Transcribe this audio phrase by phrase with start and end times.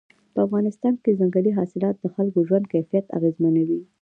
[0.33, 3.81] په افغانستان کې ځنګلي حاصلات د خلکو ژوند کیفیت اغېزمنوي.